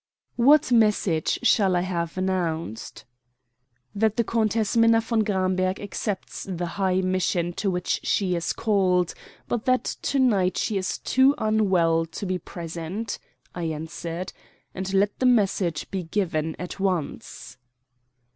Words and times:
"What 0.37 0.71
message 0.71 1.37
shall 1.43 1.75
I 1.75 1.81
have 1.81 2.17
announced?" 2.17 3.05
"That 3.93 4.17
the 4.17 4.23
Countess 4.23 4.75
Minna 4.75 4.99
von 4.99 5.23
Gramberg 5.23 5.79
accepts 5.79 6.45
the 6.49 6.65
high 6.65 7.01
mission 7.01 7.53
to 7.61 7.69
which 7.69 7.99
she 8.01 8.35
is 8.35 8.51
called, 8.51 9.13
but 9.47 9.65
that 9.65 9.83
to 9.83 10.17
night 10.17 10.57
she 10.57 10.75
is 10.75 10.97
too 10.97 11.35
unwell 11.37 12.07
to 12.07 12.25
be 12.25 12.39
present," 12.39 13.19
I 13.53 13.65
answered; 13.65 14.33
"and 14.73 14.91
let 14.91 15.19
the 15.19 15.27
message 15.27 15.91
be 15.91 16.01
given 16.01 16.55
at 16.57 16.79
once." 16.79 17.57